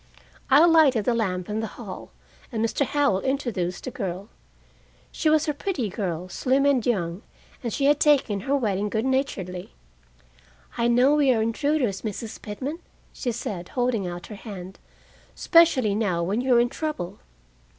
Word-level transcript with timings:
I 0.49 0.65
lighted 0.65 1.05
the 1.05 1.13
lamp 1.13 1.47
in 1.47 1.59
the 1.59 1.67
hall, 1.77 2.09
and 2.51 2.65
Mr. 2.65 2.87
Howell 2.87 3.21
introduced 3.21 3.83
the 3.83 3.91
girl. 3.91 4.29
She 5.11 5.29
was 5.29 5.47
a 5.47 5.53
pretty 5.53 5.89
girl, 5.89 6.27
slim 6.27 6.65
and 6.65 6.83
young, 6.83 7.21
and 7.61 7.71
she 7.71 7.85
had 7.85 7.99
taken 7.99 8.39
her 8.39 8.55
wetting 8.57 8.89
good 8.89 9.05
naturedly. 9.05 9.75
"I 10.75 10.87
know 10.87 11.13
we 11.13 11.31
are 11.31 11.43
intruders, 11.43 12.01
Mrs. 12.01 12.41
Pitman," 12.41 12.79
she 13.13 13.31
said, 13.31 13.69
holding 13.77 14.07
out 14.07 14.25
her 14.25 14.35
hand. 14.35 14.79
"Especially 15.35 15.93
now, 15.93 16.23
when 16.23 16.41
you 16.41 16.55
are 16.55 16.59
in 16.59 16.69
trouble." 16.69 17.19